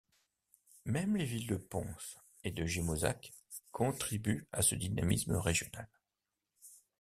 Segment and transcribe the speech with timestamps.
[0.85, 1.85] Même les villes de Pons
[2.43, 3.31] et de Gémozac
[3.71, 5.87] contribuent à ce dynamisme régional.